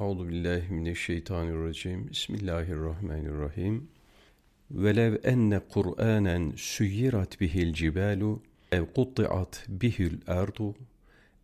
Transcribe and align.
Euzu 0.00 0.28
billahi 0.28 0.72
mineşşeytanirracim. 0.72 2.10
Bismillahirrahmanirrahim. 2.10 3.88
Velev 4.70 5.16
enne 5.24 5.60
Kur'anen 5.68 6.52
suyirat 6.56 7.40
bihil 7.40 7.72
cibalu 7.72 8.42
ev 8.72 8.84
kutti'at 8.94 9.64
bihil 9.68 10.18
ardu 10.26 10.74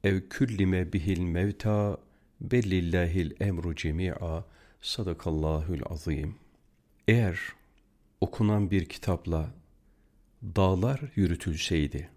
ev 0.04 0.20
küllime 0.30 0.92
bihil 0.92 1.20
mevta 1.20 1.96
bellillahil 2.40 3.30
emru 3.40 3.74
cemi'a 3.74 4.44
sadakallahul 4.80 5.82
azim. 5.90 6.34
Eğer 7.08 7.40
okunan 8.20 8.70
bir 8.70 8.84
kitapla 8.84 9.50
dağlar 10.42 11.00
yürütülseydi 11.14 12.10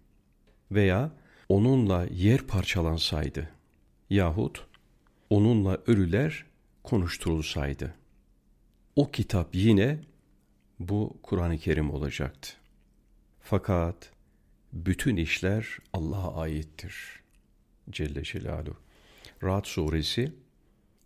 veya 0.71 1.11
onunla 1.49 2.05
yer 2.11 2.41
parçalansaydı 2.41 3.49
yahut 4.09 4.74
onunla 5.29 5.81
ölüler 5.87 6.45
konuşturulsaydı. 6.83 7.95
O 8.95 9.11
kitap 9.11 9.55
yine 9.55 9.99
bu 10.79 11.17
Kur'an-ı 11.23 11.57
Kerim 11.57 11.91
olacaktı. 11.91 12.49
Fakat 13.41 14.11
bütün 14.73 15.15
işler 15.15 15.77
Allah'a 15.93 16.41
aittir. 16.41 17.19
Celle 17.89 18.23
Celaluhu. 18.23 18.77
Rahat 19.43 19.67
suresi 19.67 20.33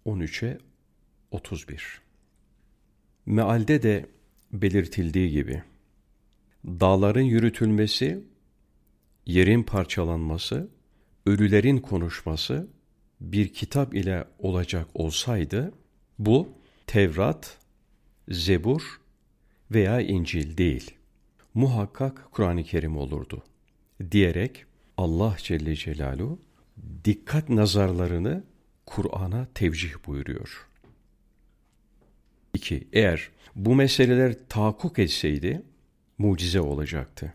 13'e 0.05 0.57
31. 1.31 2.01
Mealde 3.25 3.83
de 3.83 4.05
belirtildiği 4.53 5.31
gibi 5.31 5.63
dağların 6.65 7.21
yürütülmesi, 7.21 8.23
yerin 9.25 9.63
parçalanması, 9.63 10.69
ölülerin 11.25 11.77
konuşması 11.77 12.67
bir 13.21 13.53
kitap 13.53 13.95
ile 13.95 14.25
olacak 14.39 14.87
olsaydı 14.93 15.73
bu 16.19 16.49
Tevrat, 16.87 17.57
Zebur 18.29 19.01
veya 19.71 20.01
İncil 20.01 20.57
değil. 20.57 20.91
Muhakkak 21.53 22.27
Kur'an-ı 22.31 22.63
Kerim 22.63 22.97
olurdu. 22.97 23.43
Diyerek 24.11 24.65
Allah 24.97 25.35
Celle 25.37 25.75
Celaluhu 25.75 26.39
dikkat 27.05 27.49
nazarlarını 27.49 28.43
Kur'an'a 28.85 29.47
tevcih 29.55 29.91
buyuruyor. 30.07 30.67
2. 32.53 32.87
Eğer 32.93 33.29
bu 33.55 33.75
meseleler 33.75 34.35
tahakkuk 34.49 34.99
etseydi 34.99 35.61
mucize 36.17 36.61
olacaktı. 36.61 37.33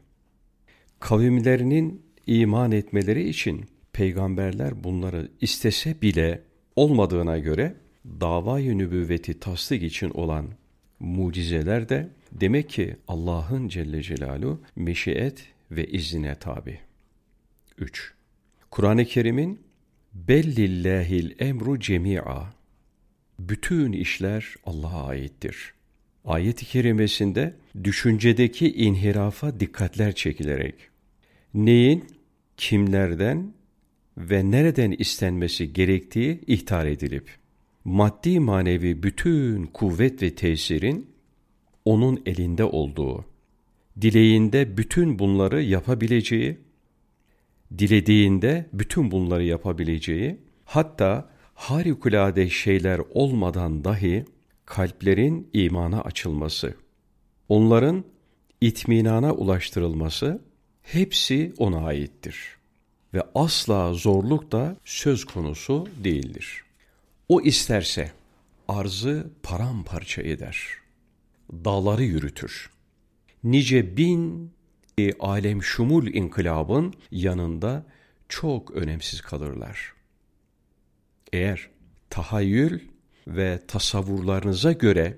Kavimlerinin 1.00 2.02
iman 2.26 2.72
etmeleri 2.72 3.28
için 3.28 3.66
peygamberler 3.94 4.84
bunları 4.84 5.28
istese 5.40 6.02
bile 6.02 6.42
olmadığına 6.76 7.38
göre 7.38 7.74
davayı 8.06 8.78
nübüvveti 8.78 9.40
tasdik 9.40 9.82
için 9.82 10.10
olan 10.10 10.46
mucizeler 11.00 11.88
de 11.88 12.08
demek 12.32 12.70
ki 12.70 12.96
Allah'ın 13.08 13.68
Celle 13.68 14.02
Celalu 14.02 14.60
meşiyet 14.76 15.46
ve 15.70 15.86
iznine 15.86 16.34
tabi. 16.34 16.78
3. 17.78 18.14
Kur'an-ı 18.70 19.04
Kerim'in 19.04 19.60
bellillahil 20.12 21.30
emru 21.38 21.80
cemi'a 21.80 22.54
bütün 23.38 23.92
işler 23.92 24.54
Allah'a 24.64 25.06
aittir. 25.06 25.74
Ayet-i 26.24 26.66
kerimesinde 26.66 27.54
düşüncedeki 27.84 28.74
inhirafa 28.74 29.60
dikkatler 29.60 30.14
çekilerek 30.14 30.74
neyin, 31.54 32.04
kimlerden 32.56 33.53
ve 34.18 34.50
nereden 34.50 34.92
istenmesi 34.92 35.72
gerektiği 35.72 36.40
ihtar 36.46 36.86
edilip, 36.86 37.30
maddi 37.84 38.40
manevi 38.40 39.02
bütün 39.02 39.66
kuvvet 39.66 40.22
ve 40.22 40.34
tesirin 40.34 41.10
onun 41.84 42.22
elinde 42.26 42.64
olduğu, 42.64 43.24
dileğinde 44.00 44.76
bütün 44.76 45.18
bunları 45.18 45.62
yapabileceği, 45.62 46.58
dilediğinde 47.78 48.66
bütün 48.72 49.10
bunları 49.10 49.44
yapabileceği, 49.44 50.36
hatta 50.64 51.30
harikulade 51.54 52.50
şeyler 52.50 53.00
olmadan 53.10 53.84
dahi 53.84 54.24
kalplerin 54.64 55.48
imana 55.52 56.00
açılması, 56.00 56.74
onların 57.48 58.04
itminana 58.60 59.32
ulaştırılması 59.32 60.42
hepsi 60.82 61.52
ona 61.58 61.84
aittir 61.84 62.56
ve 63.14 63.22
asla 63.34 63.94
zorluk 63.94 64.52
da 64.52 64.76
söz 64.84 65.24
konusu 65.24 65.88
değildir. 66.04 66.64
O 67.28 67.40
isterse 67.40 68.12
arzı 68.68 69.30
paramparça 69.42 70.22
eder, 70.22 70.68
dağları 71.52 72.04
yürütür. 72.04 72.70
Nice 73.44 73.96
bin 73.96 74.52
e, 74.98 75.12
alem 75.12 75.62
şumul 75.62 76.06
inkılabın 76.06 76.94
yanında 77.10 77.86
çok 78.28 78.70
önemsiz 78.70 79.20
kalırlar. 79.20 79.92
Eğer 81.32 81.70
tahayyül 82.10 82.80
ve 83.26 83.60
tasavvurlarınıza 83.68 84.72
göre 84.72 85.16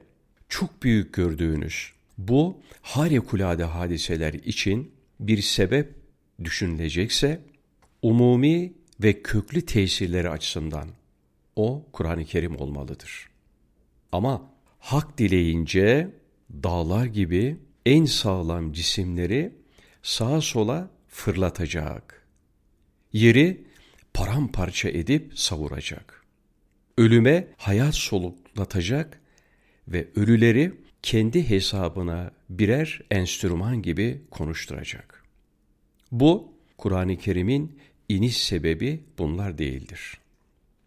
çok 0.49 0.83
büyük 0.83 1.15
gördüğünüz 1.15 1.93
bu 2.19 2.61
harikulade 2.83 3.65
hadiseler 3.65 4.33
için 4.33 4.93
bir 5.21 5.43
sebep 5.43 5.95
düşünülecekse 6.45 7.41
umumi 8.07 8.73
ve 9.03 9.23
köklü 9.23 9.67
tesirleri 9.67 10.31
açısından 10.31 10.89
o 11.57 11.87
Kur'an-ı 11.93 12.25
Kerim 12.25 12.61
olmalıdır. 12.61 13.29
Ama 14.13 14.51
hak 14.79 15.19
dileyince 15.19 16.11
dağlar 16.51 17.07
gibi 17.07 17.57
en 17.87 18.05
sağlam 18.05 18.73
cisimleri 18.73 19.53
sağa 20.03 20.41
sola 20.41 20.91
fırlatacak. 21.09 22.27
Yeri 23.13 23.65
paramparça 24.15 24.89
edip 24.89 25.39
savuracak. 25.39 26.25
Ölüme 26.99 27.49
hayat 27.57 27.95
soluklatacak 27.95 29.21
ve 29.89 30.09
ölüleri 30.17 30.73
kendi 31.03 31.51
hesabına 31.51 32.31
birer 32.51 33.01
enstrüman 33.11 33.83
gibi 33.83 34.23
konuşturacak. 34.31 35.25
Bu 36.13 36.57
Kur'an-ı 36.79 37.17
Kerim'in 37.17 37.79
iniş 38.09 38.37
sebebi 38.37 39.01
bunlar 39.19 39.59
değildir. 39.59 40.19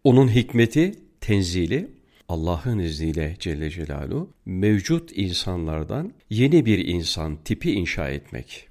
Onun 0.04 0.28
hikmeti, 0.28 0.92
tenzili 1.20 1.90
Allah'ın 2.28 2.78
izniyle 2.78 3.36
Celle 3.38 3.70
Celaluhu 3.70 4.30
mevcut 4.46 5.10
insanlardan 5.14 6.12
yeni 6.30 6.66
bir 6.66 6.78
insan 6.78 7.36
tipi 7.44 7.72
inşa 7.72 8.10
etmek. 8.10 8.68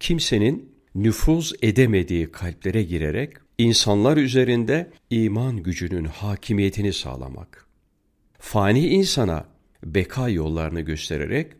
Kimsenin 0.00 0.74
nüfuz 0.94 1.52
edemediği 1.62 2.32
kalplere 2.32 2.82
girerek 2.82 3.32
insanlar 3.58 4.16
üzerinde 4.16 4.90
iman 5.10 5.62
gücünün 5.62 6.04
hakimiyetini 6.04 6.92
sağlamak. 6.92 7.66
Fani 8.38 8.88
insana 8.88 9.48
beka 9.84 10.28
yollarını 10.28 10.80
göstererek 10.80 11.52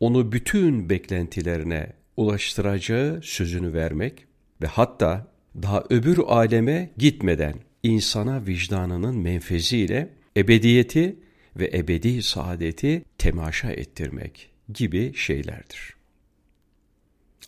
onu 0.00 0.32
bütün 0.32 0.90
beklentilerine 0.90 1.92
ulaştıracağı 2.16 3.20
sözünü 3.22 3.72
vermek 3.72 4.25
ve 4.62 4.66
hatta 4.66 5.26
daha 5.62 5.84
öbür 5.90 6.18
aleme 6.18 6.90
gitmeden 6.96 7.54
insana 7.82 8.46
vicdanının 8.46 9.16
menfeziyle 9.16 10.12
ebediyeti 10.36 11.16
ve 11.56 11.70
ebedi 11.74 12.22
saadeti 12.22 13.04
temaşa 13.18 13.70
ettirmek 13.70 14.50
gibi 14.72 15.14
şeylerdir. 15.14 15.96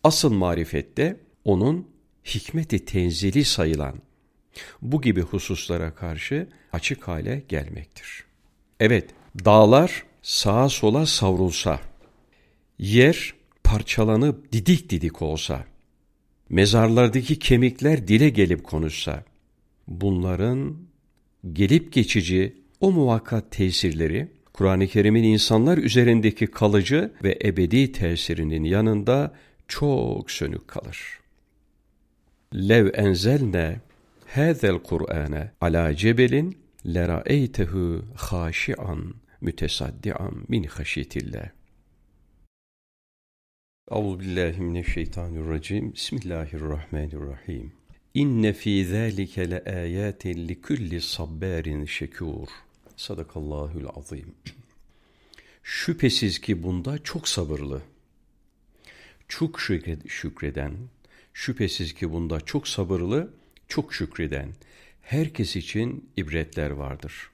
Asıl 0.04 0.32
marifette 0.32 1.16
onun 1.44 1.88
hikmeti 2.24 2.84
tenzili 2.84 3.44
sayılan 3.44 3.94
bu 4.82 5.02
gibi 5.02 5.20
hususlara 5.20 5.94
karşı 5.94 6.48
açık 6.72 7.08
hale 7.08 7.42
gelmektir. 7.48 8.24
Evet, 8.80 9.10
dağlar 9.44 10.04
sağa 10.22 10.68
sola 10.68 11.06
savrulsa, 11.06 11.80
yer 12.78 13.34
parçalanıp 13.64 14.52
didik 14.52 14.90
didik 14.90 15.22
olsa, 15.22 15.64
mezarlardaki 16.50 17.38
kemikler 17.38 18.08
dile 18.08 18.28
gelip 18.28 18.64
konuşsa, 18.64 19.24
bunların 19.88 20.76
gelip 21.52 21.92
geçici 21.92 22.56
o 22.80 22.92
muvakkat 22.92 23.50
tesirleri, 23.50 24.28
Kur'an-ı 24.52 24.86
Kerim'in 24.86 25.22
insanlar 25.22 25.78
üzerindeki 25.78 26.46
kalıcı 26.46 27.12
ve 27.24 27.38
ebedi 27.44 27.92
tesirinin 27.92 28.64
yanında 28.64 29.34
çok 29.68 30.30
sönük 30.30 30.68
kalır. 30.68 31.20
Lev 32.54 32.90
enzelne 32.94 33.80
hâzel 34.26 34.78
Kur'ane 34.78 35.50
ala 35.60 35.96
cebelin 35.96 36.58
lera'eytehu 36.86 38.04
haşi'an 38.16 39.14
mütesaddian 39.40 40.34
min 40.48 40.62
haşyetillah. 40.62 41.57
Euzubillahimineşşeytanirracim. 43.90 45.92
Bismillahirrahmanirrahim. 45.92 47.72
İnne 48.14 48.52
fî 48.52 48.84
zâlike 48.84 49.50
le 49.50 49.64
âyâtin 49.64 50.48
li 50.48 50.60
kulli 50.60 51.00
sabbârin 51.00 51.84
şekûr. 51.84 52.48
Sadakallahul 52.96 53.86
azim. 53.96 54.34
Şüphesiz 55.62 56.40
ki 56.40 56.62
bunda 56.62 56.98
çok 56.98 57.28
sabırlı, 57.28 57.82
çok 59.28 59.60
şükreden, 60.06 60.72
şüphesiz 61.34 61.94
ki 61.94 62.12
bunda 62.12 62.40
çok 62.40 62.68
sabırlı, 62.68 63.30
çok 63.68 63.94
şükreden, 63.94 64.48
herkes 65.02 65.56
için 65.56 66.08
ibretler 66.16 66.70
vardır. 66.70 67.30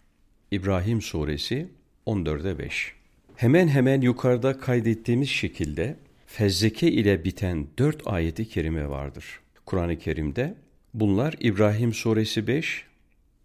İbrahim 0.51 1.03
Suresi 1.03 1.69
14'e 2.07 2.59
5 2.59 2.93
Hemen 3.37 3.69
hemen 3.69 4.01
yukarıda 4.01 4.59
kaydettiğimiz 4.59 5.29
şekilde 5.29 5.97
fezleke 6.35 6.93
ile 6.93 7.25
biten 7.25 7.67
dört 7.79 8.07
ayeti 8.07 8.49
kerime 8.49 8.89
vardır. 8.89 9.25
Kur'an-ı 9.67 9.99
Kerim'de 9.99 10.55
bunlar 10.95 11.35
İbrahim 11.41 11.93
Suresi 11.93 12.47
5, 12.47 12.85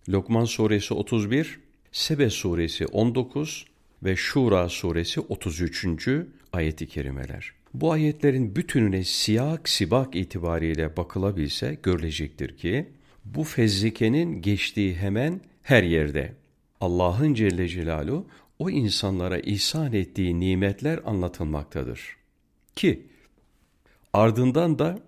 Lokman 0.10 0.46
Suresi 0.46 0.94
31, 0.94 1.60
Sebe 1.92 2.30
Suresi 2.30 2.86
19 2.86 3.66
ve 4.04 4.16
Şura 4.16 4.70
Suresi 4.70 5.20
33. 5.20 5.88
ayeti 6.54 6.88
kerimeler. 6.88 7.54
Bu 7.74 7.92
ayetlerin 7.92 8.56
bütününe 8.56 9.04
siyak 9.04 9.70
sibak 9.70 10.16
itibariyle 10.16 10.98
bakılabilse 10.98 11.78
görülecektir 11.84 12.58
ki 12.58 12.90
bu 13.26 13.44
fezlikenin 13.44 14.42
geçtiği 14.42 14.96
hemen 14.96 15.42
her 15.64 15.84
yerde 15.84 16.34
Allah'ın 16.82 17.34
Celle 17.34 17.68
Celaluhu 17.68 18.28
o 18.60 18.70
insanlara 18.70 19.40
ihsan 19.40 19.94
ettiği 19.94 20.40
nimetler 20.40 21.00
anlatılmaktadır. 21.06 22.19
Ki 22.76 23.08
ardından 24.14 24.80
da 24.80 25.00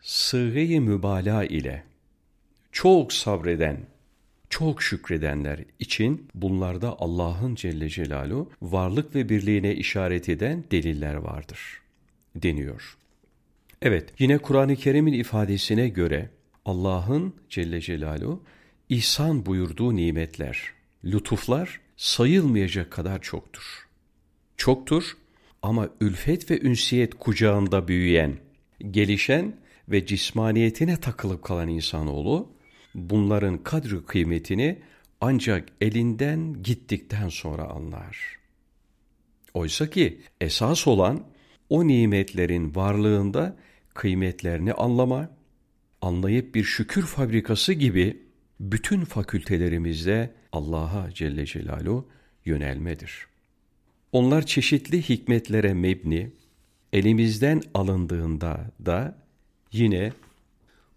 sığ-i 0.00 0.80
mübalağa 0.80 1.44
ile 1.44 1.84
çok 2.72 3.12
sabreden, 3.12 3.80
çok 4.50 4.82
şükredenler 4.82 5.64
için 5.78 6.28
bunlarda 6.34 6.96
Allah'ın 6.98 7.54
Celle 7.54 7.88
Celaluhu 7.88 8.50
varlık 8.62 9.14
ve 9.14 9.28
birliğine 9.28 9.74
işaret 9.74 10.28
eden 10.28 10.64
deliller 10.70 11.14
vardır 11.14 11.60
deniyor. 12.36 12.96
Evet, 13.82 14.12
yine 14.18 14.38
Kur'an-ı 14.38 14.76
Kerim'in 14.76 15.12
ifadesine 15.12 15.88
göre 15.88 16.30
Allah'ın 16.64 17.34
Celle 17.50 17.80
Celaluhu 17.80 18.42
ihsan 18.88 19.46
buyurduğu 19.46 19.96
nimetler, 19.96 20.72
lütuflar 21.04 21.80
sayılmayacak 21.96 22.90
kadar 22.90 23.22
çoktur. 23.22 23.88
Çoktur 24.56 25.16
ama 25.64 25.88
ülfet 26.00 26.50
ve 26.50 26.60
ünsiyet 26.60 27.14
kucağında 27.14 27.88
büyüyen, 27.88 28.36
gelişen 28.90 29.56
ve 29.88 30.06
cismaniyetine 30.06 30.96
takılıp 30.96 31.42
kalan 31.42 31.68
insanoğlu 31.68 32.52
bunların 32.94 33.58
kadri 33.58 34.04
kıymetini 34.04 34.78
ancak 35.20 35.68
elinden 35.80 36.62
gittikten 36.62 37.28
sonra 37.28 37.64
anlar. 37.64 38.38
Oysa 39.54 39.90
ki 39.90 40.20
esas 40.40 40.86
olan 40.86 41.24
o 41.68 41.86
nimetlerin 41.86 42.74
varlığında 42.74 43.56
kıymetlerini 43.94 44.72
anlama, 44.72 45.30
anlayıp 46.02 46.54
bir 46.54 46.64
şükür 46.64 47.02
fabrikası 47.02 47.72
gibi 47.72 48.22
bütün 48.60 49.04
fakültelerimizde 49.04 50.34
Allah'a 50.52 51.10
Celle 51.10 51.46
Celaluhu 51.46 52.08
yönelmedir. 52.44 53.33
Onlar 54.14 54.46
çeşitli 54.46 55.08
hikmetlere 55.08 55.74
mebni, 55.74 56.30
elimizden 56.92 57.62
alındığında 57.74 58.70
da 58.86 59.18
yine 59.72 60.12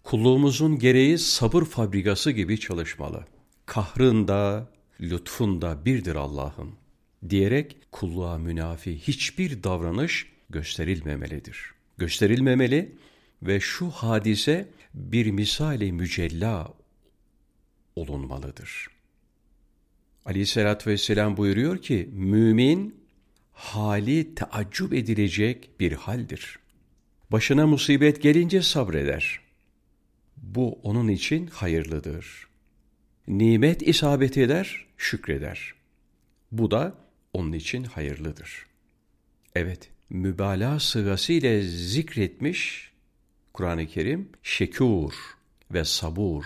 kulluğumuzun 0.04 0.78
gereği 0.78 1.18
sabır 1.18 1.64
fabrikası 1.64 2.30
gibi 2.30 2.60
çalışmalı. 2.60 3.24
Kahrında, 3.66 4.70
lütfunda 5.00 5.84
birdir 5.84 6.14
Allah'ım 6.14 6.76
diyerek 7.28 7.76
kulluğa 7.92 8.38
münafi 8.38 8.98
hiçbir 8.98 9.62
davranış 9.62 10.32
gösterilmemelidir. 10.50 11.74
Gösterilmemeli 11.96 12.96
ve 13.42 13.60
şu 13.60 13.90
hadise 13.90 14.68
bir 14.94 15.30
misali 15.30 15.92
mücella 15.92 16.74
olunmalıdır. 17.96 18.88
Aleyhissalatü 20.24 20.90
vesselam 20.90 21.36
buyuruyor 21.36 21.82
ki, 21.82 22.10
mümin 22.12 22.97
hali 23.58 24.34
teaccüp 24.34 24.94
edilecek 24.94 25.70
bir 25.80 25.92
haldir. 25.92 26.58
Başına 27.30 27.66
musibet 27.66 28.22
gelince 28.22 28.62
sabreder. 28.62 29.40
Bu 30.36 30.78
onun 30.82 31.08
için 31.08 31.46
hayırlıdır. 31.46 32.48
Nimet 33.28 33.82
isabet 33.82 34.38
eder, 34.38 34.86
şükreder. 34.96 35.74
Bu 36.52 36.70
da 36.70 36.94
onun 37.32 37.52
için 37.52 37.84
hayırlıdır. 37.84 38.66
Evet, 39.54 39.90
mübalağa 40.10 40.80
sırası 40.80 41.32
ile 41.32 41.62
zikretmiş 41.62 42.92
Kur'an-ı 43.52 43.86
Kerim 43.86 44.28
şekur 44.42 45.14
ve 45.70 45.84
sabur 45.84 46.44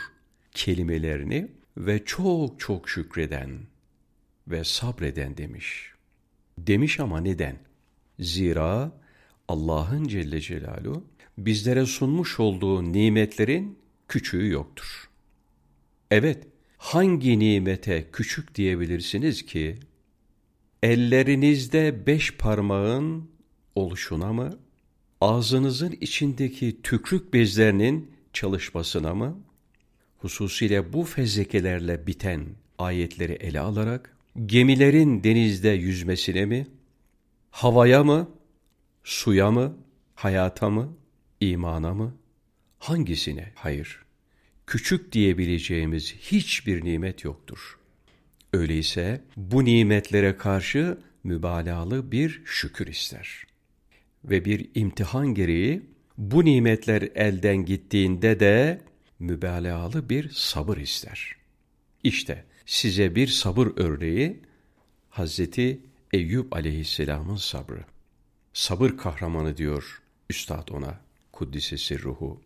kelimelerini 0.52 1.48
ve 1.76 2.04
çok 2.04 2.60
çok 2.60 2.88
şükreden 2.88 3.58
ve 4.48 4.64
sabreden 4.64 5.36
demiş. 5.36 5.91
Demiş 6.58 7.00
ama 7.00 7.20
neden? 7.20 7.56
Zira 8.20 8.92
Allah'ın 9.48 10.08
Celle 10.08 10.40
Celaluhu 10.40 11.04
bizlere 11.38 11.86
sunmuş 11.86 12.40
olduğu 12.40 12.92
nimetlerin 12.92 13.78
küçüğü 14.08 14.48
yoktur. 14.48 15.10
Evet, 16.10 16.46
hangi 16.78 17.38
nimete 17.38 18.10
küçük 18.12 18.54
diyebilirsiniz 18.54 19.46
ki? 19.46 19.78
Ellerinizde 20.82 22.06
beş 22.06 22.36
parmağın 22.36 23.30
oluşuna 23.74 24.32
mı? 24.32 24.58
Ağzınızın 25.20 25.96
içindeki 26.00 26.82
tükrük 26.82 27.32
bezlerinin 27.34 28.10
çalışmasına 28.32 29.14
mı? 29.14 29.38
Hususiyle 30.18 30.92
bu 30.92 31.04
fezlekelerle 31.04 32.06
biten 32.06 32.46
ayetleri 32.78 33.32
ele 33.32 33.60
alarak, 33.60 34.16
gemilerin 34.46 35.24
denizde 35.24 35.68
yüzmesine 35.68 36.44
mi? 36.44 36.66
Havaya 37.50 38.04
mı? 38.04 38.30
Suya 39.04 39.50
mı? 39.50 39.76
Hayata 40.14 40.70
mı? 40.70 40.96
imana 41.40 41.94
mı? 41.94 42.14
Hangisine? 42.78 43.52
Hayır. 43.54 44.02
Küçük 44.66 45.12
diyebileceğimiz 45.12 46.14
hiçbir 46.14 46.84
nimet 46.84 47.24
yoktur. 47.24 47.78
Öyleyse 48.52 49.24
bu 49.36 49.64
nimetlere 49.64 50.36
karşı 50.36 50.98
mübalağalı 51.24 52.12
bir 52.12 52.42
şükür 52.44 52.86
ister. 52.86 53.44
Ve 54.24 54.44
bir 54.44 54.70
imtihan 54.74 55.34
gereği 55.34 55.82
bu 56.18 56.44
nimetler 56.44 57.02
elden 57.14 57.64
gittiğinde 57.64 58.40
de 58.40 58.80
mübalağalı 59.18 60.08
bir 60.08 60.30
sabır 60.30 60.76
ister. 60.76 61.36
İşte 62.04 62.44
size 62.66 63.14
bir 63.14 63.26
sabır 63.26 63.68
örneği 63.76 64.40
Hazreti 65.10 65.80
Eyüp 66.12 66.56
aleyhisselamın 66.56 67.36
sabrı. 67.36 67.84
Sabır 68.52 68.90
kahramanı 68.90 69.56
diyor 69.56 70.02
Üstad 70.30 70.68
ona, 70.68 71.00
Kuddisesi 71.32 72.02
ruhu. 72.02 72.40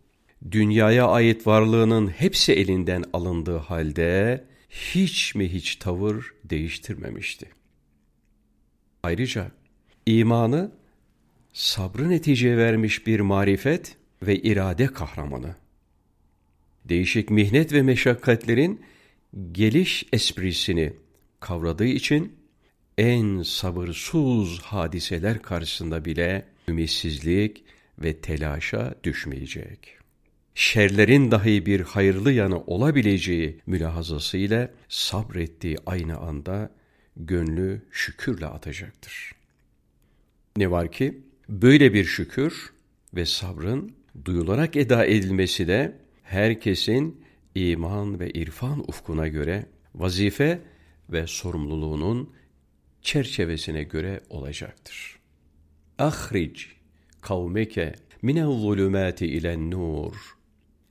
Dünyaya 0.51 1.07
ait 1.07 1.47
varlığının 1.47 2.07
hepsi 2.07 2.53
elinden 2.53 3.03
alındığı 3.13 3.57
halde 3.57 4.45
hiç 4.69 5.35
mi 5.35 5.53
hiç 5.53 5.75
tavır 5.75 6.33
değiştirmemişti. 6.43 7.49
Ayrıca 9.03 9.51
imanı 10.05 10.71
sabrı 11.53 12.09
netice 12.09 12.57
vermiş 12.57 13.07
bir 13.07 13.19
marifet 13.19 13.97
ve 14.21 14.35
irade 14.35 14.87
kahramanı. 14.87 15.55
Değişik 16.85 17.29
mihnet 17.29 17.73
ve 17.73 17.81
meşakkatlerin 17.81 18.81
geliş 19.51 20.05
esprisini 20.13 20.93
kavradığı 21.39 21.85
için 21.85 22.35
en 22.97 23.41
sabırsız 23.41 24.59
hadiseler 24.59 25.41
karşısında 25.41 26.05
bile 26.05 26.45
ümitsizlik 26.67 27.63
ve 27.99 28.17
telaşa 28.17 28.95
düşmeyecek. 29.03 29.97
Şerlerin 30.55 31.31
dahi 31.31 31.65
bir 31.65 31.81
hayırlı 31.81 32.31
yanı 32.31 32.59
olabileceği 32.63 33.59
mülahazasıyla 33.65 34.71
sabrettiği 34.89 35.77
aynı 35.85 36.17
anda 36.17 36.71
gönlü 37.17 37.81
şükürle 37.91 38.45
atacaktır. 38.45 39.31
Ne 40.57 40.71
var 40.71 40.91
ki 40.91 41.21
böyle 41.49 41.93
bir 41.93 42.05
şükür 42.05 42.73
ve 43.13 43.25
sabrın 43.25 43.95
duyularak 44.25 44.75
eda 44.75 45.05
edilmesi 45.05 45.67
de 45.67 45.95
herkesin 46.23 47.26
iman 47.57 48.19
ve 48.19 48.29
irfan 48.29 48.79
ufkuna 48.87 49.27
göre 49.27 49.65
vazife 49.95 50.61
ve 51.09 51.27
sorumluluğunun 51.27 52.33
çerçevesine 53.01 53.83
göre 53.83 54.21
olacaktır. 54.29 55.19
Ahric 55.99 56.61
kavmeke 57.21 57.95
mine 58.21 58.43
zulümati 58.43 59.27
ile 59.27 59.69
nur. 59.69 60.13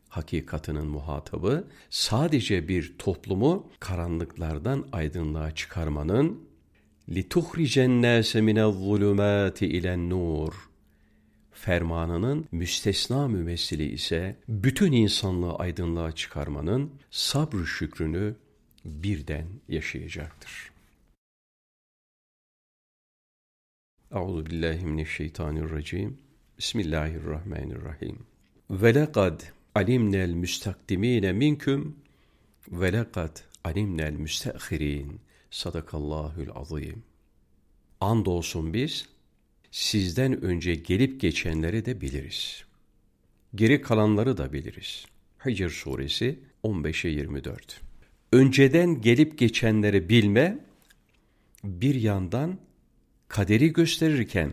Hakikatının 0.08 0.86
muhatabı 0.86 1.68
sadece 1.90 2.68
bir 2.68 2.94
toplumu 2.98 3.70
karanlıklardan 3.80 4.88
aydınlığa 4.92 5.54
çıkarmanın 5.54 6.48
lituhricen 7.08 8.02
nase 8.02 8.40
mine 8.40 8.72
zulümati 8.72 9.66
ile 9.66 10.08
nur 10.08 10.52
fermanının 11.66 12.48
müstesna 12.52 13.28
mümessili 13.28 13.92
ise 13.92 14.36
bütün 14.48 14.92
insanlığı 14.92 15.54
aydınlığa 15.56 16.12
çıkarmanın 16.12 16.90
sabrı 17.10 17.66
şükrünü 17.66 18.34
birden 18.84 19.46
yaşayacaktır. 19.68 20.72
Euzu 24.12 24.46
billahi 24.46 24.86
mineşşeytanirracim. 24.86 26.18
Bismillahirrahmanirrahim. 26.58 28.18
Ve 28.70 28.94
lekad 28.94 29.40
alimnel 29.74 30.30
müstakdimine 30.30 31.32
minküm 31.32 31.96
ve 32.68 32.92
lekad 32.92 33.38
alimnel 33.64 34.12
müsteahirin. 34.12 35.20
Sadakallahül 35.50 36.50
azim. 36.54 37.02
Andolsun 38.00 38.74
biz 38.74 39.15
sizden 39.76 40.44
önce 40.44 40.74
gelip 40.74 41.20
geçenleri 41.20 41.84
de 41.84 42.00
biliriz. 42.00 42.64
Geri 43.54 43.82
kalanları 43.82 44.36
da 44.36 44.52
biliriz. 44.52 45.06
Hicr 45.46 45.68
suresi 45.68 46.38
15'e 46.64 47.10
24. 47.10 47.80
Önceden 48.32 49.00
gelip 49.00 49.38
geçenleri 49.38 50.08
bilme 50.08 50.58
bir 51.64 51.94
yandan 51.94 52.58
kaderi 53.28 53.72
gösterirken 53.72 54.50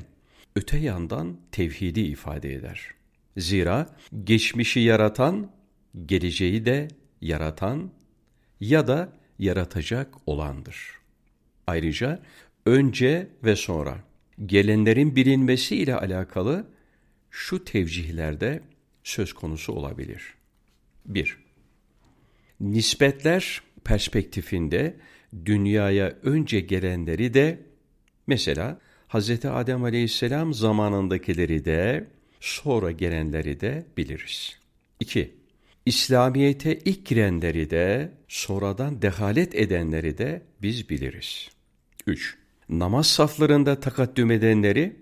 öte 0.55 0.77
yandan 0.77 1.37
tevhidi 1.51 2.01
ifade 2.01 2.53
eder. 2.53 2.91
Zira 3.37 3.95
geçmişi 4.23 4.79
yaratan, 4.79 5.51
geleceği 6.05 6.65
de 6.65 6.87
yaratan 7.21 7.91
ya 8.59 8.87
da 8.87 9.13
yaratacak 9.39 10.15
olandır. 10.25 10.91
Ayrıca 11.67 12.23
önce 12.65 13.27
ve 13.43 13.55
sonra 13.55 14.12
gelenlerin 14.45 15.15
bilinmesi 15.15 15.75
ile 15.75 15.95
alakalı 15.95 16.67
şu 17.31 17.65
tevcihlerde 17.65 18.61
söz 19.03 19.33
konusu 19.33 19.73
olabilir. 19.73 20.33
1. 21.05 21.37
Nispetler 22.59 23.61
perspektifinde 23.83 24.95
dünyaya 25.45 26.17
önce 26.23 26.59
gelenleri 26.59 27.33
de 27.33 27.59
mesela 28.27 28.79
Hz. 29.09 29.45
Adem 29.45 29.83
Aleyhisselam 29.83 30.53
zamanındakileri 30.53 31.65
de 31.65 32.07
sonra 32.39 32.91
gelenleri 32.91 33.59
de 33.59 33.85
biliriz. 33.97 34.59
2. 34.99 35.35
İslamiyete 35.85 36.79
ilk 36.85 37.05
girenleri 37.05 37.69
de 37.69 38.11
sonradan 38.27 39.01
dehalet 39.01 39.55
edenleri 39.55 40.17
de 40.17 40.41
biz 40.61 40.89
biliriz. 40.89 41.49
3 42.07 42.42
namaz 42.69 43.07
saflarında 43.07 43.79
takaddüm 43.79 44.31
edenleri 44.31 44.95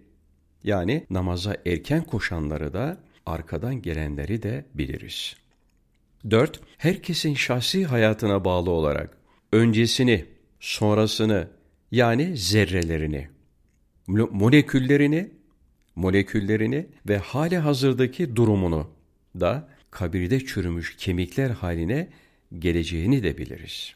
yani 0.63 1.05
namaza 1.09 1.57
erken 1.65 2.03
koşanları 2.03 2.73
da 2.73 2.97
arkadan 3.25 3.81
gelenleri 3.81 4.43
de 4.43 4.65
biliriz. 4.73 5.35
4. 6.31 6.59
Herkesin 6.77 7.33
şahsi 7.33 7.85
hayatına 7.85 8.45
bağlı 8.45 8.69
olarak 8.71 9.17
öncesini, 9.51 10.25
sonrasını 10.59 11.47
yani 11.91 12.37
zerrelerini, 12.37 13.29
moleküllerini, 14.07 15.31
moleküllerini 15.95 16.87
ve 17.07 17.17
hali 17.17 17.57
hazırdaki 17.57 18.35
durumunu 18.35 18.89
da 19.39 19.69
kabirde 19.91 20.45
çürümüş 20.45 20.95
kemikler 20.97 21.49
haline 21.49 22.09
geleceğini 22.59 23.23
de 23.23 23.37
biliriz. 23.37 23.95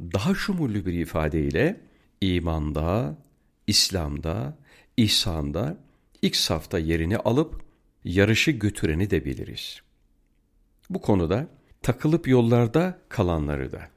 Daha 0.00 0.34
şumullü 0.34 0.86
bir 0.86 0.92
ifadeyle 0.92 1.80
imanda, 2.20 3.18
İslam'da, 3.66 4.58
ihsanda 4.96 5.76
ilk 6.22 6.36
safta 6.36 6.78
yerini 6.78 7.16
alıp 7.16 7.64
yarışı 8.04 8.50
götüreni 8.50 9.10
de 9.10 9.24
biliriz. 9.24 9.80
Bu 10.90 11.00
konuda 11.00 11.48
takılıp 11.82 12.28
yollarda 12.28 12.98
kalanları 13.08 13.72
da. 13.72 13.90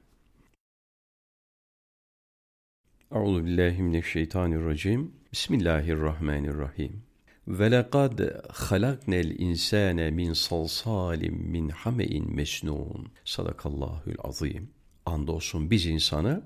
Euzu 3.12 3.44
billahi 3.44 3.82
mineşşeytanirracim. 3.82 5.12
Bismillahirrahmanirrahim. 5.32 7.02
Ve 7.48 7.70
lekad 7.70 8.18
halaknel 8.52 9.38
insane 9.38 10.10
min 10.10 10.32
salsalim 10.32 11.34
min 11.34 11.68
hamein 11.68 12.34
mesnun. 12.34 13.12
Sadakallahül 13.24 14.16
azim. 14.18 14.70
Andolsun 15.06 15.70
biz 15.70 15.86
insanı 15.86 16.42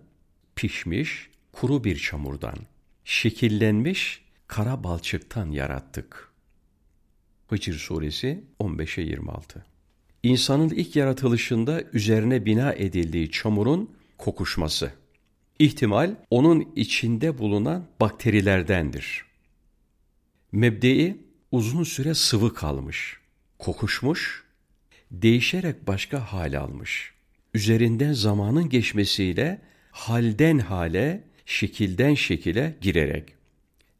pişmiş, 0.56 1.30
kuru 1.60 1.84
bir 1.84 1.96
çamurdan, 1.98 2.58
şekillenmiş 3.04 4.24
kara 4.46 4.84
balçıktan 4.84 5.50
yarattık. 5.50 6.32
Hicr 7.52 7.72
suresi 7.72 8.44
15'e 8.60 9.04
26 9.04 9.64
İnsanın 10.22 10.68
ilk 10.68 10.96
yaratılışında 10.96 11.82
üzerine 11.92 12.46
bina 12.46 12.72
edildiği 12.72 13.30
çamurun 13.30 13.90
kokuşması. 14.18 14.92
İhtimal 15.58 16.14
onun 16.30 16.72
içinde 16.76 17.38
bulunan 17.38 17.86
bakterilerdendir. 18.00 19.24
Mebdei 20.52 21.16
uzun 21.52 21.84
süre 21.84 22.14
sıvı 22.14 22.54
kalmış, 22.54 23.16
kokuşmuş, 23.58 24.44
değişerek 25.10 25.86
başka 25.86 26.32
hal 26.32 26.58
almış. 26.60 27.12
Üzerinden 27.54 28.12
zamanın 28.12 28.68
geçmesiyle 28.68 29.60
halden 29.90 30.58
hale 30.58 31.27
şekilden 31.48 32.14
şekile 32.14 32.74
girerek 32.80 33.34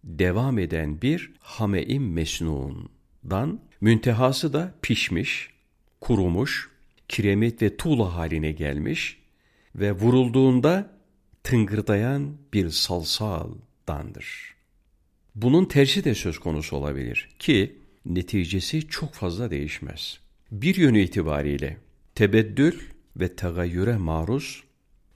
devam 0.05 0.59
eden 0.59 1.03
bir 1.03 1.33
hameim 1.39 2.13
mesnundan 2.13 3.61
müntehası 3.81 4.53
da 4.53 4.75
pişmiş, 4.83 5.51
kurumuş, 6.01 6.71
kiremit 7.09 7.63
ve 7.63 7.77
tuğla 7.77 8.15
haline 8.15 8.53
gelmiş 8.53 9.19
ve 9.75 9.93
vurulduğunda 9.93 10.91
tıngırdayan 11.45 12.37
bir 12.53 12.71
salsaldandır. 12.71 14.55
Bunun 15.35 15.65
tersi 15.65 16.05
de 16.05 16.15
söz 16.15 16.39
konusu 16.39 16.77
olabilir 16.77 17.29
ki 17.39 17.79
neticesi 18.05 18.89
çok 18.89 19.15
fazla 19.15 19.51
değişmez. 19.51 20.21
Bir 20.51 20.75
yönü 20.77 21.01
itibariyle 21.01 21.77
tebeddül 22.15 22.81
ve 23.17 23.37
tagayyüre 23.37 23.97
maruz 23.97 24.68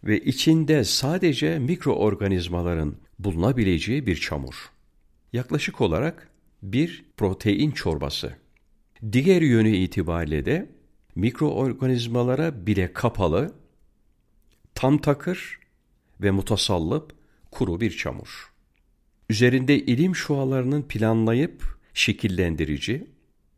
ve 0.04 0.20
içinde 0.20 0.84
sadece 0.84 1.58
mikroorganizmaların 1.58 2.94
bulunabileceği 3.18 4.06
bir 4.06 4.16
çamur. 4.16 4.70
Yaklaşık 5.32 5.80
olarak 5.80 6.28
bir 6.62 7.04
protein 7.16 7.70
çorbası. 7.70 8.36
Diğer 9.12 9.42
yönü 9.42 9.76
itibariyle 9.76 10.44
de 10.44 10.68
mikroorganizmalara 11.14 12.66
bile 12.66 12.92
kapalı, 12.92 13.54
tam 14.74 14.98
takır 14.98 15.58
ve 16.20 16.30
mutasallıp 16.30 17.12
kuru 17.50 17.80
bir 17.80 17.90
çamur. 17.90 18.52
Üzerinde 19.30 19.78
ilim 19.78 20.16
şualarının 20.16 20.82
planlayıp 20.82 21.78
şekillendirici, 21.94 23.06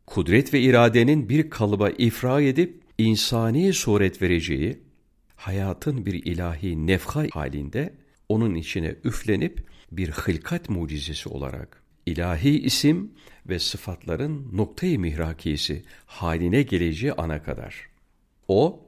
kudret 0.05 0.53
ve 0.53 0.61
iradenin 0.61 1.29
bir 1.29 1.49
kalıba 1.49 1.89
ifra 1.89 2.41
edip 2.41 2.81
insani 2.97 3.73
suret 3.73 4.21
vereceği, 4.21 4.84
hayatın 5.35 6.05
bir 6.05 6.25
ilahi 6.25 6.87
nefha 6.87 7.23
halinde 7.31 7.93
onun 8.29 8.55
içine 8.55 8.95
üflenip 9.03 9.67
bir 9.91 10.09
hılkat 10.09 10.69
mucizesi 10.69 11.29
olarak 11.29 11.83
ilahi 12.05 12.59
isim 12.59 13.11
ve 13.49 13.59
sıfatların 13.59 14.57
noktayı 14.57 14.99
mihrakisi 14.99 15.83
haline 16.05 16.61
geleceği 16.61 17.13
ana 17.13 17.43
kadar. 17.43 17.89
O, 18.47 18.85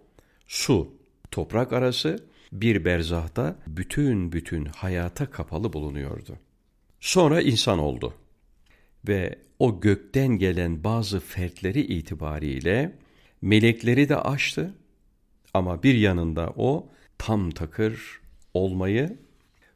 su, 0.47 0.93
toprak 1.31 1.73
arası 1.73 2.27
bir 2.51 2.85
berzahta 2.85 3.59
bütün 3.67 4.31
bütün 4.31 4.65
hayata 4.65 5.31
kapalı 5.31 5.73
bulunuyordu. 5.73 6.37
Sonra 6.99 7.41
insan 7.41 7.79
oldu 7.79 8.13
ve 9.07 9.35
o 9.59 9.79
gökten 9.79 10.27
gelen 10.27 10.83
bazı 10.83 11.19
fertleri 11.19 11.81
itibariyle 11.81 12.97
melekleri 13.41 14.09
de 14.09 14.15
aştı 14.15 14.73
ama 15.57 15.83
bir 15.83 15.95
yanında 15.95 16.53
o 16.57 16.89
tam 17.17 17.51
takır 17.51 18.21
olmayı 18.53 19.17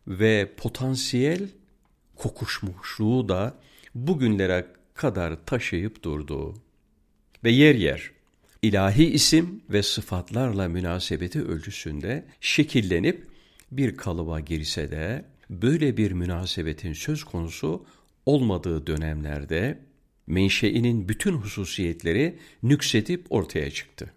ve 0.08 0.52
potansiyel 0.58 1.50
kokuşmuşluğu 2.16 3.30
da 3.30 3.56
bugünlere 3.96 4.68
kadar 4.94 5.46
taşıyıp 5.46 6.04
durdu. 6.04 6.54
Ve 7.44 7.52
yer 7.52 7.76
yer 7.76 8.12
ilahi 8.62 9.06
isim 9.06 9.62
ve 9.70 9.84
sıfatlarla 9.84 10.68
münasebeti 10.68 11.42
ölçüsünde 11.42 12.26
şekillenip 12.42 13.28
bir 13.72 13.98
kalıba 13.98 14.40
girse 14.40 14.92
de 14.92 15.26
böyle 15.50 15.98
bir 15.98 16.12
münasebetin 16.12 16.94
söz 16.94 17.24
konusu 17.24 17.86
olmadığı 18.26 18.88
dönemlerde 18.88 19.80
menşeinin 20.28 21.10
bütün 21.10 21.34
hususiyetleri 21.34 22.40
nüksedip 22.64 23.26
ortaya 23.30 23.72
çıktı. 23.72 24.14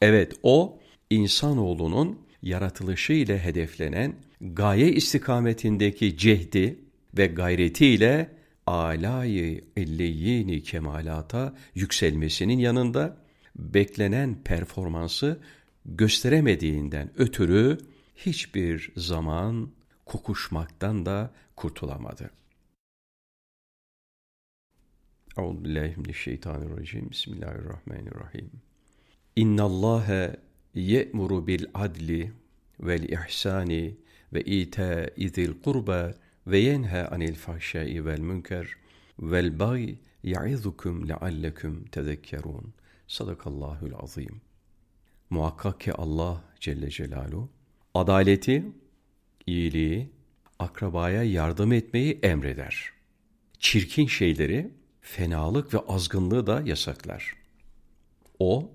Evet 0.00 0.32
o 0.42 0.78
insanoğlunun 1.16 2.18
yaratılışı 2.42 3.12
ile 3.12 3.38
hedeflenen 3.38 4.14
gaye 4.40 4.92
istikametindeki 4.92 6.16
cehdi 6.16 6.78
ve 7.16 7.26
gayretiyle 7.26 8.30
alayı 8.66 9.64
illiyini 9.76 10.62
kemalata 10.62 11.54
yükselmesinin 11.74 12.58
yanında 12.58 13.16
beklenen 13.56 14.42
performansı 14.44 15.40
gösteremediğinden 15.84 17.10
ötürü 17.16 17.78
hiçbir 18.16 18.92
zaman 18.96 19.70
kokuşmaktan 20.06 21.06
da 21.06 21.30
kurtulamadı. 21.56 22.30
Euzubillahimineşşeytanirracim. 25.38 27.10
Bismillahirrahmanirrahim. 27.10 28.50
İnna 29.36 29.62
Allahe 29.62 30.36
ye'muru 30.74 31.46
bil 31.46 31.64
adli 31.74 32.32
vel 32.80 33.02
ihsani 33.02 33.96
ve 34.32 34.40
ita'i 34.40 35.28
zil 35.28 35.62
kurba 35.62 36.14
ve 36.46 36.58
yenha 36.58 37.08
anil 37.08 37.34
fahşai 37.34 38.06
vel 38.06 38.20
münker 38.20 38.66
vel 39.18 39.58
bagi 39.58 39.98
ya'izukum 40.22 41.08
leallekum 41.08 41.84
tezekkerun. 41.84 42.74
Sadakallahul 43.06 43.92
azim. 44.02 44.40
Muhakkak 45.30 45.80
ki 45.80 45.92
Allah 45.92 46.44
Celle 46.60 46.90
Celaluhu 46.90 47.48
adaleti, 47.94 48.64
iyiliği, 49.46 50.10
akrabaya 50.58 51.22
yardım 51.22 51.72
etmeyi 51.72 52.18
emreder. 52.22 52.90
Çirkin 53.58 54.06
şeyleri, 54.06 54.70
fenalık 55.00 55.74
ve 55.74 55.78
azgınlığı 55.78 56.46
da 56.46 56.62
yasaklar. 56.64 57.34
O, 58.38 58.70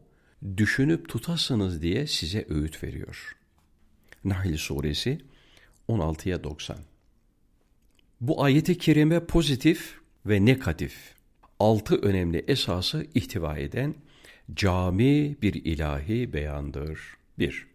düşünüp 0.57 1.09
tutasınız 1.09 1.81
diye 1.81 2.07
size 2.07 2.45
öğüt 2.49 2.83
veriyor. 2.83 3.35
Nahl 4.23 4.57
Suresi 4.57 5.21
16'ya 5.89 6.43
90 6.43 6.77
Bu 8.21 8.43
ayeti 8.43 8.77
kerime 8.77 9.25
pozitif 9.25 9.99
ve 10.25 10.45
negatif 10.45 11.13
altı 11.59 11.95
önemli 12.01 12.45
esası 12.47 13.05
ihtiva 13.13 13.57
eden 13.57 13.95
cami 14.53 15.41
bir 15.41 15.53
ilahi 15.53 16.33
beyandır. 16.33 16.99
1. 17.39 17.67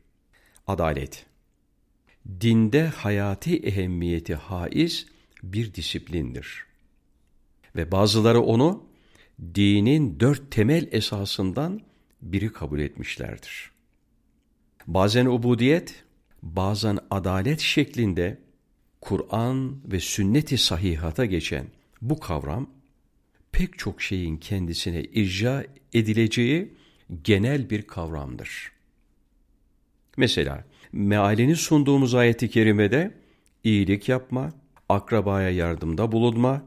Adalet 0.66 1.26
Dinde 2.40 2.86
hayati 2.86 3.56
ehemmiyeti 3.56 4.34
haiz 4.34 5.06
bir 5.42 5.74
disiplindir. 5.74 6.66
Ve 7.76 7.92
bazıları 7.92 8.40
onu 8.40 8.84
dinin 9.54 10.20
dört 10.20 10.50
temel 10.50 10.88
esasından 10.92 11.80
biri 12.22 12.52
kabul 12.52 12.80
etmişlerdir. 12.80 13.70
Bazen 14.86 15.26
ubudiyet, 15.26 16.04
bazen 16.42 16.98
adalet 17.10 17.60
şeklinde 17.60 18.38
Kur'an 19.00 19.76
ve 19.92 20.00
sünnet-i 20.00 20.58
sahihata 20.58 21.24
geçen 21.24 21.66
bu 22.02 22.20
kavram 22.20 22.70
pek 23.52 23.78
çok 23.78 24.02
şeyin 24.02 24.36
kendisine 24.36 25.02
icra 25.02 25.64
edileceği 25.92 26.74
genel 27.24 27.70
bir 27.70 27.82
kavramdır. 27.82 28.72
Mesela 30.16 30.64
mealini 30.92 31.56
sunduğumuz 31.56 32.14
ayeti 32.14 32.50
kerimede 32.50 33.14
iyilik 33.64 34.08
yapma, 34.08 34.52
akrabaya 34.88 35.50
yardımda 35.50 36.12
bulunma 36.12 36.62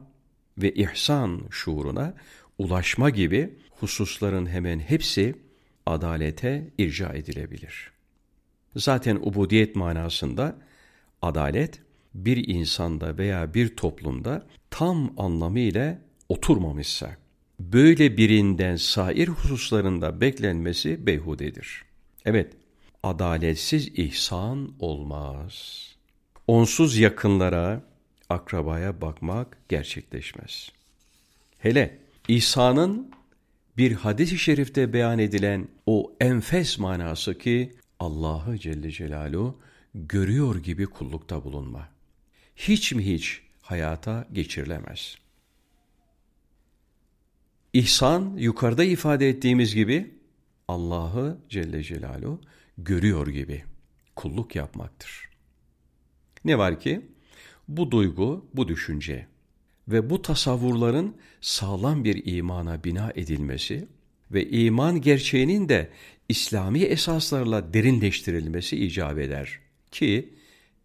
ve 0.58 0.74
ihsan 0.74 1.42
şuuruna 1.50 2.14
ulaşma 2.58 3.10
gibi 3.10 3.50
hususların 3.70 4.46
hemen 4.46 4.78
hepsi 4.78 5.34
adalete 5.86 6.70
irca 6.78 7.12
edilebilir. 7.12 7.90
Zaten 8.76 9.16
ubudiyet 9.16 9.76
manasında 9.76 10.56
adalet 11.22 11.80
bir 12.14 12.48
insanda 12.48 13.18
veya 13.18 13.54
bir 13.54 13.76
toplumda 13.76 14.46
tam 14.70 15.12
anlamıyla 15.16 15.98
oturmamışsa, 16.28 17.16
böyle 17.60 18.16
birinden 18.16 18.76
sair 18.76 19.28
hususlarında 19.28 20.20
beklenmesi 20.20 21.06
beyhudedir. 21.06 21.84
Evet, 22.24 22.52
adaletsiz 23.02 23.88
ihsan 23.88 24.72
olmaz. 24.80 25.82
Onsuz 26.46 26.98
yakınlara, 26.98 27.82
akrabaya 28.28 29.00
bakmak 29.00 29.58
gerçekleşmez. 29.68 30.72
Hele 31.58 31.98
ihsanın 32.28 33.10
bir 33.78 33.92
hadis-i 33.92 34.38
şerifte 34.38 34.92
beyan 34.92 35.18
edilen 35.18 35.68
o 35.86 36.16
enfes 36.20 36.78
manası 36.78 37.38
ki 37.38 37.72
Allah'ı 38.00 38.58
Celle 38.58 38.90
Celaluhu 38.90 39.58
görüyor 39.94 40.56
gibi 40.56 40.86
kullukta 40.86 41.44
bulunma. 41.44 41.88
Hiç 42.56 42.92
mi 42.92 43.06
hiç 43.06 43.42
hayata 43.62 44.26
geçirilemez. 44.32 45.16
İhsan 47.72 48.36
yukarıda 48.36 48.84
ifade 48.84 49.28
ettiğimiz 49.28 49.74
gibi 49.74 50.14
Allah'ı 50.68 51.38
Celle 51.48 51.82
Celaluhu 51.82 52.40
görüyor 52.78 53.26
gibi 53.26 53.64
kulluk 54.16 54.56
yapmaktır. 54.56 55.28
Ne 56.44 56.58
var 56.58 56.80
ki 56.80 57.06
bu 57.68 57.90
duygu, 57.90 58.46
bu 58.54 58.68
düşünce 58.68 59.26
ve 59.88 60.10
bu 60.10 60.22
tasavvurların 60.22 61.16
sağlam 61.40 62.04
bir 62.04 62.26
imana 62.36 62.84
bina 62.84 63.12
edilmesi 63.14 63.88
ve 64.30 64.48
iman 64.48 65.00
gerçeğinin 65.00 65.68
de 65.68 65.90
İslami 66.28 66.82
esaslarla 66.82 67.74
derinleştirilmesi 67.74 68.76
icap 68.76 69.18
eder 69.18 69.58
ki 69.90 70.34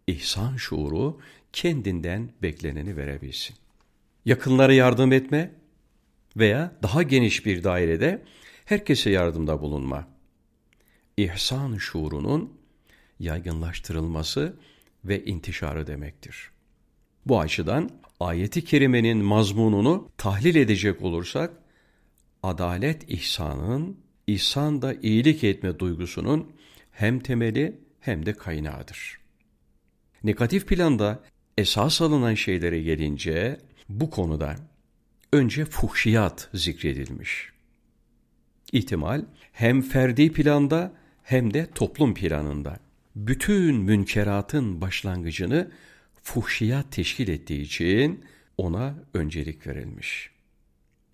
ihsan 0.07 0.57
şuuru 0.57 1.19
kendinden 1.53 2.29
bekleneni 2.41 2.97
verebilsin. 2.97 3.55
Yakınlara 4.25 4.73
yardım 4.73 5.11
etme 5.11 5.51
veya 6.37 6.75
daha 6.83 7.03
geniş 7.03 7.45
bir 7.45 7.63
dairede 7.63 8.23
herkese 8.65 9.09
yardımda 9.09 9.61
bulunma. 9.61 10.07
İhsan 11.17 11.77
şuurunun 11.77 12.53
yaygınlaştırılması 13.19 14.55
ve 15.05 15.25
intişarı 15.25 15.87
demektir. 15.87 16.51
Bu 17.25 17.39
açıdan 17.39 17.89
ayeti 18.19 18.65
kerimenin 18.65 19.17
mazmununu 19.17 20.09
tahlil 20.17 20.55
edecek 20.55 21.01
olursak, 21.01 21.51
adalet 22.43 23.09
ihsanın, 23.09 23.97
ihsan 24.27 24.81
da 24.81 24.93
iyilik 24.93 25.43
etme 25.43 25.79
duygusunun 25.79 26.51
hem 26.91 27.19
temeli 27.19 27.79
hem 27.99 28.25
de 28.25 28.33
kaynağıdır. 28.33 29.19
Negatif 30.23 30.67
planda 30.67 31.23
esas 31.57 32.01
alınan 32.01 32.33
şeylere 32.33 32.81
gelince 32.81 33.57
bu 33.89 34.09
konuda 34.09 34.55
önce 35.33 35.65
fuhşiyat 35.65 36.49
zikredilmiş. 36.53 37.51
İhtimal 38.71 39.25
hem 39.51 39.81
ferdi 39.81 40.31
planda 40.33 40.93
hem 41.23 41.53
de 41.53 41.67
toplum 41.75 42.13
planında 42.13 42.79
bütün 43.15 43.75
münkeratın 43.75 44.81
başlangıcını 44.81 45.71
fuhşiyat 46.21 46.91
teşkil 46.91 47.27
ettiği 47.27 47.61
için 47.61 48.25
ona 48.57 48.95
öncelik 49.13 49.67
verilmiş. 49.67 50.29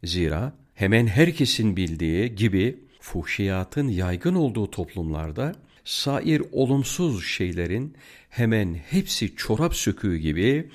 Zira 0.03 0.53
hemen 0.73 1.07
herkesin 1.07 1.77
bildiği 1.77 2.35
gibi 2.35 2.79
fuhşiyatın 2.99 3.87
yaygın 3.87 4.35
olduğu 4.35 4.71
toplumlarda 4.71 5.55
sair 5.85 6.43
olumsuz 6.51 7.25
şeylerin 7.25 7.95
hemen 8.29 8.73
hepsi 8.73 9.35
çorap 9.35 9.75
söküğü 9.75 10.17
gibi 10.17 10.71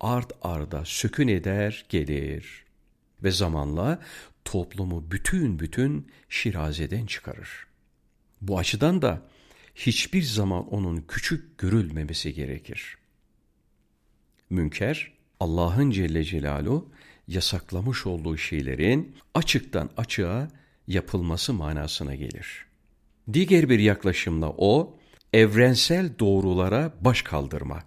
art 0.00 0.32
arda 0.42 0.82
sökün 0.84 1.28
eder 1.28 1.86
gelir 1.88 2.64
ve 3.22 3.30
zamanla 3.30 4.02
toplumu 4.44 5.10
bütün 5.10 5.58
bütün 5.58 6.06
şirazeden 6.28 7.06
çıkarır. 7.06 7.66
Bu 8.40 8.58
açıdan 8.58 9.02
da 9.02 9.22
hiçbir 9.74 10.22
zaman 10.22 10.68
onun 10.68 11.04
küçük 11.08 11.58
görülmemesi 11.58 12.34
gerekir. 12.34 12.97
Münker, 14.50 15.12
Allah'ın 15.40 15.90
Celle 15.90 16.24
Celaluhu 16.24 16.88
yasaklamış 17.28 18.06
olduğu 18.06 18.36
şeylerin 18.36 19.16
açıktan 19.34 19.90
açığa 19.96 20.48
yapılması 20.86 21.52
manasına 21.52 22.14
gelir. 22.14 22.66
Diğer 23.32 23.68
bir 23.68 23.78
yaklaşımla 23.78 24.50
o, 24.50 24.98
evrensel 25.32 26.10
doğrulara 26.18 26.92
baş 27.00 27.22
kaldırma 27.22 27.84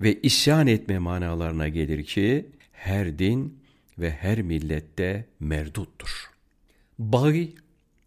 ve 0.00 0.20
isyan 0.20 0.66
etme 0.66 0.98
manalarına 0.98 1.68
gelir 1.68 2.04
ki, 2.04 2.50
her 2.72 3.18
din 3.18 3.62
ve 3.98 4.10
her 4.10 4.42
millette 4.42 5.26
merduttur. 5.40 6.30
Bagi 6.98 7.54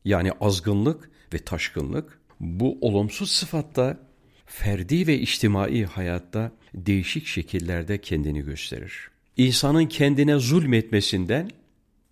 yani 0.05 0.31
azgınlık 0.31 1.11
ve 1.33 1.38
taşkınlık 1.38 2.19
bu 2.39 2.77
olumsuz 2.81 3.31
sıfatta 3.31 3.99
ferdi 4.45 5.08
ve 5.08 5.19
içtimai 5.19 5.86
hayatta 5.86 6.51
değişik 6.73 7.25
şekillerde 7.27 8.01
kendini 8.01 8.41
gösterir. 8.41 9.10
İnsanın 9.38 9.86
kendine 9.86 10.39
zulmetmesinden 10.39 11.49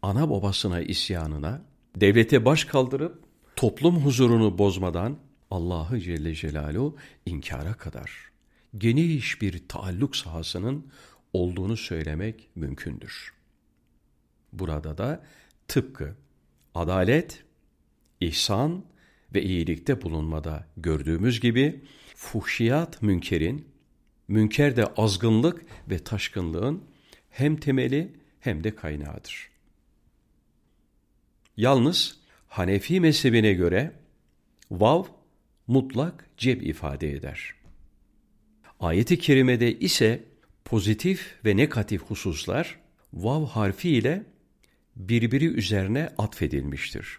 ana 0.01 0.29
babasına 0.29 0.81
isyanına, 0.81 1.61
devlete 1.95 2.45
baş 2.45 2.65
kaldırıp 2.65 3.23
toplum 3.55 4.05
huzurunu 4.05 4.57
bozmadan 4.57 5.17
Allah'ı 5.51 5.99
Celle 5.99 6.35
Celaluhu 6.35 6.97
inkara 7.25 7.73
kadar 7.73 8.11
geniş 8.77 9.41
bir 9.41 9.67
taalluk 9.67 10.15
sahasının 10.15 10.87
olduğunu 11.33 11.77
söylemek 11.77 12.49
mümkündür. 12.55 13.33
Burada 14.53 14.97
da 14.97 15.23
tıpkı 15.67 16.15
adalet, 16.75 17.43
ihsan 18.21 18.83
ve 19.35 19.43
iyilikte 19.43 20.01
bulunmada 20.01 20.67
gördüğümüz 20.77 21.39
gibi 21.39 21.81
fuhşiyat 22.15 23.01
münkerin, 23.01 23.67
münker 24.27 24.75
de 24.75 24.85
azgınlık 24.85 25.65
ve 25.89 25.99
taşkınlığın 25.99 26.83
hem 27.29 27.55
temeli 27.55 28.11
hem 28.39 28.63
de 28.63 28.75
kaynağıdır. 28.75 29.49
Yalnız 31.57 32.23
Hanefi 32.47 32.99
mezhebine 32.99 33.53
göre 33.53 33.91
vav 34.71 35.03
mutlak 35.67 36.29
ceb 36.37 36.61
ifade 36.61 37.11
eder. 37.11 37.53
Ayet-i 38.79 39.19
kerimede 39.19 39.79
ise 39.79 40.23
pozitif 40.65 41.35
ve 41.45 41.57
negatif 41.57 42.01
hususlar 42.01 42.79
vav 43.13 43.45
harfi 43.45 43.89
ile 43.89 44.23
birbiri 44.95 45.45
üzerine 45.45 46.09
atfedilmiştir. 46.17 47.17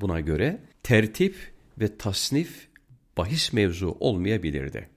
Buna 0.00 0.20
göre 0.20 0.60
tertip 0.82 1.52
ve 1.80 1.96
tasnif 1.96 2.68
bahis 3.16 3.52
mevzu 3.52 3.96
olmayabilirdi. 4.00 4.88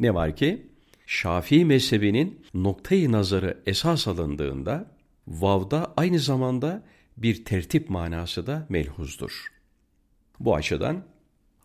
Ne 0.00 0.14
var 0.14 0.36
ki 0.36 0.66
Şafii 1.06 1.64
mezhebinin 1.64 2.46
noktayı 2.54 3.12
nazarı 3.12 3.62
esas 3.66 4.08
alındığında 4.08 4.90
vavda 5.28 5.94
aynı 5.96 6.18
zamanda 6.18 6.84
bir 7.16 7.44
tertip 7.44 7.90
manası 7.90 8.46
da 8.46 8.66
melhuzdur. 8.68 9.46
Bu 10.40 10.54
açıdan 10.54 11.04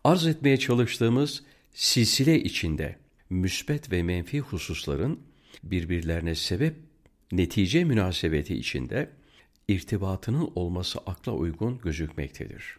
arz 0.04 0.26
etmeye 0.26 0.56
çalıştığımız 0.56 1.42
silsile 1.74 2.42
içinde 2.42 2.96
müsbet 3.30 3.92
ve 3.92 4.02
menfi 4.02 4.40
hususların 4.40 5.20
birbirlerine 5.62 6.34
sebep 6.34 6.76
netice 7.32 7.84
münasebeti 7.84 8.54
içinde 8.54 9.10
irtibatının 9.68 10.52
olması 10.54 10.98
akla 11.06 11.32
uygun 11.32 11.78
gözükmektedir. 11.78 12.76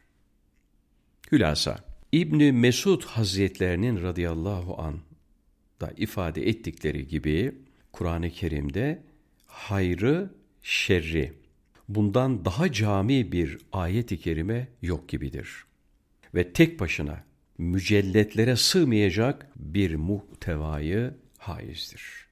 Hülasa 1.31 1.77
İbni 2.11 2.51
Mesud 2.51 3.03
Hazretlerinin 3.03 4.01
radıyallahu 4.01 4.81
an 4.81 4.99
da 5.81 5.93
ifade 5.97 6.47
ettikleri 6.47 7.07
gibi 7.07 7.55
Kur'an-ı 7.91 8.29
Kerim'de 8.29 9.03
hayrı, 9.45 10.29
şerri 10.61 11.33
bundan 11.89 12.45
daha 12.45 12.71
cami 12.71 13.31
bir 13.31 13.57
ayet-i 13.71 14.19
kerime 14.19 14.67
yok 14.81 15.09
gibidir. 15.09 15.65
Ve 16.35 16.53
tek 16.53 16.79
başına 16.79 17.23
mücelletlere 17.57 18.55
sığmayacak 18.55 19.47
bir 19.55 19.95
muhtevayı 19.95 21.13
haizdir. 21.37 22.22